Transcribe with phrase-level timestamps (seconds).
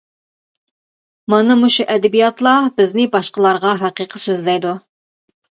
[1.33, 4.75] مانا مۇشۇ ئەدەبىياتلا بىزنى باشقىلارغا ھەقىقىي سۆزلەيدۇ.